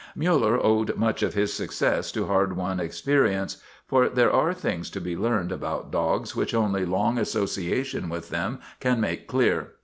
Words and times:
Miiller 0.17 0.59
owed 0.59 0.95
much 0.95 1.21
of 1.21 1.35
his 1.35 1.53
success 1.53 2.11
to 2.13 2.25
hard 2.25 2.57
won 2.57 2.79
experience, 2.79 3.61
for 3.85 4.09
there 4.09 4.33
are 4.33 4.51
things 4.51 4.89
to 4.89 4.99
be 4.99 5.15
learned 5.15 5.51
about 5.51 5.91
dogs 5.91 6.35
which 6.35 6.55
only 6.55 6.85
long 6.87 7.19
association 7.19 8.09
with 8.09 8.29
them 8.29 8.59
can 8.79 8.99
make 8.99 9.27
clear. 9.27 9.73